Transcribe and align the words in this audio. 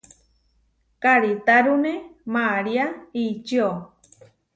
Karitárune 1.03 1.93
María 2.25 2.85
ičió. 3.13 3.69